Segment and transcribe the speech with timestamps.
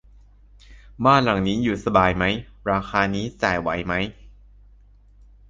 [1.05, 2.23] บ้านหลังนี้อยู่สบายไหม
[2.69, 3.93] ราคานี้จ่ายไหวไหม